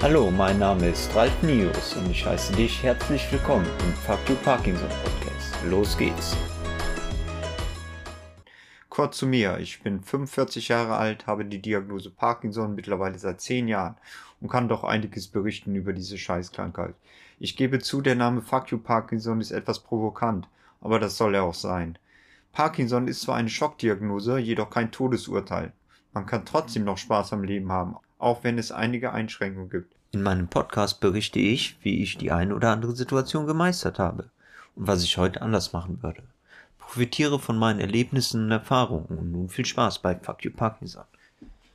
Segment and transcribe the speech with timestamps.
[0.00, 4.36] Hallo, mein Name ist Ralf Nius und ich heiße dich herzlich willkommen im Fuck You
[4.44, 5.56] Parkinson Podcast.
[5.68, 6.36] Los geht's!
[8.88, 9.58] Kurz zu mir.
[9.58, 13.96] Ich bin 45 Jahre alt, habe die Diagnose Parkinson mittlerweile seit 10 Jahren
[14.40, 16.94] und kann doch einiges berichten über diese Scheißkrankheit.
[17.40, 20.48] Ich gebe zu, der Name Fuck You Parkinson ist etwas provokant,
[20.80, 21.98] aber das soll er auch sein.
[22.52, 25.72] Parkinson ist zwar eine Schockdiagnose, jedoch kein Todesurteil.
[26.12, 29.94] Man kann trotzdem noch Spaß am Leben haben, auch wenn es einige Einschränkungen gibt.
[30.12, 34.30] In meinem Podcast berichte ich, wie ich die eine oder andere Situation gemeistert habe
[34.74, 36.22] und was ich heute anders machen würde.
[36.78, 41.04] Profitiere von meinen Erlebnissen und Erfahrungen und nun viel Spaß bei Fuck You Parkinson.